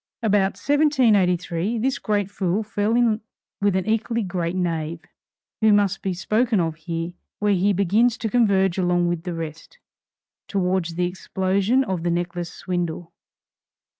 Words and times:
About 0.23 0.57
1783, 0.57 1.77
this 1.77 1.99
great 1.99 2.31
fool 2.31 2.63
fell 2.63 2.95
in 2.95 3.21
with 3.61 3.75
an 3.75 3.85
equally 3.85 4.23
great 4.23 4.55
knave, 4.55 5.01
who 5.61 5.71
must 5.71 6.01
be 6.01 6.11
spoken 6.11 6.59
of 6.59 6.73
here, 6.75 7.13
where 7.37 7.53
he 7.53 7.71
begins 7.71 8.17
to 8.17 8.27
converge 8.27 8.79
along 8.79 9.09
with 9.09 9.25
the 9.25 9.35
rest, 9.35 9.77
towards 10.47 10.95
the 10.95 11.05
explosion 11.05 11.83
of 11.83 12.01
the 12.01 12.09
necklace 12.09 12.51
swindle. 12.51 13.13